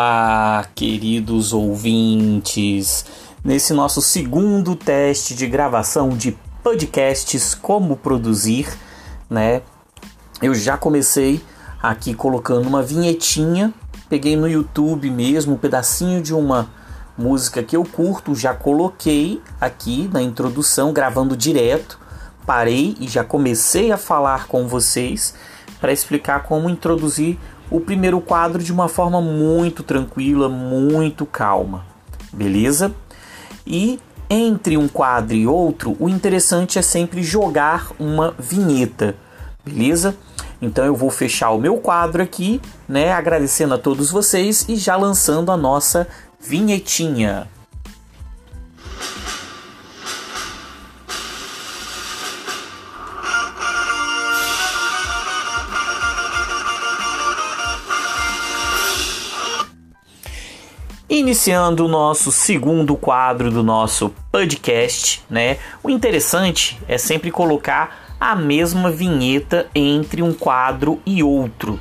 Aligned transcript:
Olá, 0.00 0.64
queridos 0.76 1.52
ouvintes. 1.52 3.04
Nesse 3.42 3.74
nosso 3.74 4.00
segundo 4.00 4.76
teste 4.76 5.34
de 5.34 5.44
gravação 5.44 6.10
de 6.10 6.38
podcasts 6.62 7.52
como 7.52 7.96
produzir, 7.96 8.68
né? 9.28 9.60
Eu 10.40 10.54
já 10.54 10.76
comecei 10.76 11.42
aqui 11.82 12.14
colocando 12.14 12.68
uma 12.68 12.80
vinhetinha, 12.80 13.74
peguei 14.08 14.36
no 14.36 14.46
YouTube 14.46 15.10
mesmo 15.10 15.54
um 15.54 15.58
pedacinho 15.58 16.22
de 16.22 16.32
uma 16.32 16.70
música 17.18 17.60
que 17.60 17.76
eu 17.76 17.82
curto, 17.82 18.36
já 18.36 18.54
coloquei 18.54 19.42
aqui 19.60 20.08
na 20.12 20.22
introdução, 20.22 20.92
gravando 20.92 21.36
direto. 21.36 21.98
Parei 22.46 22.96
e 23.00 23.08
já 23.08 23.24
comecei 23.24 23.90
a 23.90 23.98
falar 23.98 24.46
com 24.46 24.68
vocês 24.68 25.34
para 25.80 25.92
explicar 25.92 26.44
como 26.44 26.70
introduzir 26.70 27.36
o 27.70 27.80
primeiro 27.80 28.20
quadro 28.20 28.62
de 28.62 28.72
uma 28.72 28.88
forma 28.88 29.20
muito 29.20 29.82
tranquila, 29.82 30.48
muito 30.48 31.26
calma. 31.26 31.84
Beleza? 32.32 32.94
E 33.66 33.98
entre 34.30 34.76
um 34.76 34.88
quadro 34.88 35.34
e 35.34 35.46
outro, 35.46 35.96
o 35.98 36.08
interessante 36.08 36.78
é 36.78 36.82
sempre 36.82 37.22
jogar 37.22 37.90
uma 37.98 38.34
vinheta. 38.38 39.14
Beleza? 39.64 40.14
Então 40.60 40.84
eu 40.84 40.94
vou 40.94 41.10
fechar 41.10 41.50
o 41.50 41.58
meu 41.58 41.76
quadro 41.76 42.22
aqui, 42.22 42.60
né, 42.88 43.12
agradecendo 43.12 43.74
a 43.74 43.78
todos 43.78 44.10
vocês 44.10 44.66
e 44.68 44.76
já 44.76 44.96
lançando 44.96 45.52
a 45.52 45.56
nossa 45.56 46.08
vinhetinha. 46.40 47.46
Iniciando 61.18 61.84
o 61.84 61.88
nosso 61.88 62.30
segundo 62.30 62.94
quadro 62.94 63.50
do 63.50 63.60
nosso 63.60 64.14
podcast, 64.30 65.20
né? 65.28 65.58
O 65.82 65.90
interessante 65.90 66.78
é 66.86 66.96
sempre 66.96 67.32
colocar 67.32 68.14
a 68.20 68.36
mesma 68.36 68.88
vinheta 68.88 69.68
entre 69.74 70.22
um 70.22 70.32
quadro 70.32 71.00
e 71.04 71.20
outro. 71.20 71.80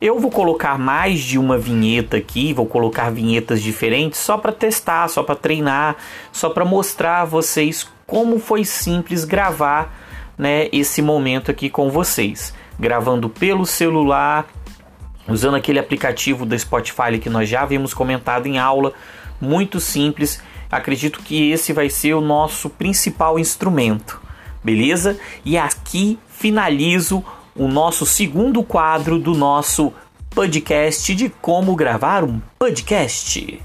Eu 0.00 0.20
vou 0.20 0.30
colocar 0.30 0.78
mais 0.78 1.18
de 1.18 1.36
uma 1.36 1.58
vinheta 1.58 2.16
aqui, 2.16 2.52
vou 2.52 2.64
colocar 2.64 3.10
vinhetas 3.10 3.60
diferentes 3.60 4.20
só 4.20 4.38
para 4.38 4.52
testar, 4.52 5.08
só 5.08 5.24
para 5.24 5.34
treinar, 5.34 5.96
só 6.30 6.48
para 6.48 6.64
mostrar 6.64 7.22
a 7.22 7.24
vocês 7.24 7.88
como 8.06 8.38
foi 8.38 8.64
simples 8.64 9.24
gravar, 9.24 9.98
né, 10.38 10.68
esse 10.70 11.02
momento 11.02 11.50
aqui 11.50 11.68
com 11.68 11.90
vocês, 11.90 12.54
gravando 12.78 13.28
pelo 13.28 13.66
celular, 13.66 14.46
usando 15.28 15.56
aquele 15.56 15.78
aplicativo 15.78 16.46
da 16.46 16.58
Spotify 16.58 17.18
que 17.20 17.30
nós 17.30 17.48
já 17.48 17.62
havíamos 17.62 17.92
comentado 17.92 18.46
em 18.46 18.58
aula, 18.58 18.92
muito 19.40 19.80
simples. 19.80 20.42
Acredito 20.70 21.20
que 21.20 21.50
esse 21.50 21.72
vai 21.72 21.88
ser 21.88 22.14
o 22.14 22.20
nosso 22.20 22.68
principal 22.68 23.38
instrumento, 23.38 24.20
beleza? 24.62 25.18
E 25.44 25.56
aqui 25.56 26.18
finalizo 26.28 27.24
o 27.54 27.68
nosso 27.68 28.04
segundo 28.04 28.62
quadro 28.62 29.18
do 29.18 29.34
nosso 29.34 29.92
podcast 30.30 31.14
de 31.14 31.28
como 31.28 31.74
gravar 31.74 32.24
um 32.24 32.40
podcast. 32.58 33.60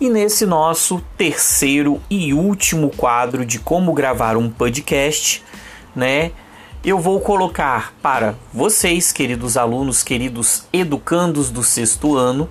E 0.00 0.08
nesse 0.08 0.46
nosso 0.46 1.02
terceiro 1.16 2.00
e 2.08 2.32
último 2.32 2.90
quadro 2.90 3.44
de 3.44 3.58
como 3.58 3.92
gravar 3.92 4.36
um 4.36 4.50
podcast, 4.50 5.44
né? 5.94 6.32
eu 6.82 6.98
vou 6.98 7.20
colocar 7.20 7.92
para 8.00 8.34
vocês, 8.52 9.12
queridos 9.12 9.58
alunos, 9.58 10.02
queridos 10.02 10.64
educandos 10.72 11.50
do 11.50 11.62
sexto 11.62 12.16
ano, 12.16 12.48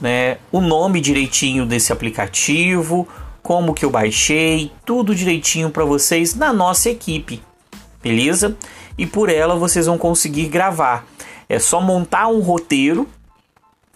né, 0.00 0.38
o 0.52 0.60
nome 0.60 1.00
direitinho 1.00 1.66
desse 1.66 1.92
aplicativo, 1.92 3.08
como 3.42 3.74
que 3.74 3.84
eu 3.84 3.90
baixei, 3.90 4.70
tudo 4.86 5.14
direitinho 5.14 5.70
para 5.70 5.84
vocês 5.84 6.34
na 6.34 6.52
nossa 6.52 6.88
equipe, 6.88 7.42
beleza? 8.00 8.56
E 8.96 9.04
por 9.04 9.28
ela 9.28 9.56
vocês 9.56 9.86
vão 9.86 9.98
conseguir 9.98 10.46
gravar. 10.46 11.04
É 11.48 11.58
só 11.58 11.80
montar 11.80 12.28
um 12.28 12.40
roteiro, 12.40 13.08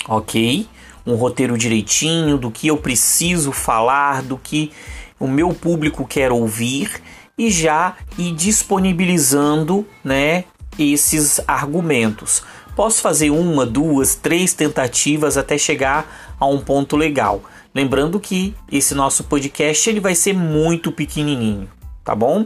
ok? 0.08 0.68
Um 1.08 1.14
roteiro 1.14 1.56
direitinho 1.56 2.36
do 2.36 2.50
que 2.50 2.68
eu 2.68 2.76
preciso 2.76 3.50
falar, 3.50 4.22
do 4.22 4.36
que 4.36 4.70
o 5.18 5.26
meu 5.26 5.54
público 5.54 6.06
quer 6.06 6.30
ouvir 6.30 7.02
e 7.38 7.50
já 7.50 7.96
ir 8.18 8.34
disponibilizando 8.34 9.86
né, 10.04 10.44
esses 10.78 11.40
argumentos. 11.46 12.42
Posso 12.76 13.00
fazer 13.00 13.30
uma, 13.30 13.64
duas, 13.64 14.14
três 14.14 14.52
tentativas 14.52 15.36
até 15.36 15.56
chegar 15.56 16.36
a 16.38 16.46
um 16.46 16.60
ponto 16.60 16.96
legal. 16.96 17.42
Lembrando 17.74 18.20
que 18.20 18.54
esse 18.70 18.94
nosso 18.94 19.24
podcast 19.24 19.88
ele 19.88 20.00
vai 20.00 20.14
ser 20.14 20.34
muito 20.34 20.92
pequenininho, 20.92 21.68
tá 22.04 22.14
bom? 22.14 22.44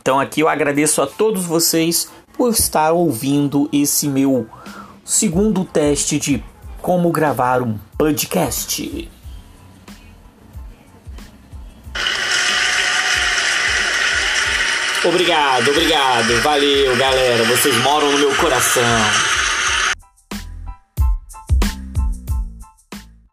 Então 0.00 0.20
aqui 0.20 0.40
eu 0.40 0.48
agradeço 0.48 1.02
a 1.02 1.06
todos 1.06 1.44
vocês 1.44 2.08
por 2.36 2.50
estar 2.50 2.92
ouvindo 2.92 3.68
esse 3.72 4.08
meu 4.08 4.46
segundo 5.04 5.64
teste 5.64 6.18
de 6.18 6.42
como 6.86 7.10
gravar 7.10 7.62
um 7.62 7.76
podcast. 7.98 9.10
Obrigado, 15.04 15.68
obrigado. 15.68 16.40
Valeu, 16.42 16.96
galera. 16.96 17.42
Vocês 17.46 17.74
moram 17.78 18.12
no 18.12 18.18
meu 18.18 18.36
coração. 18.36 18.84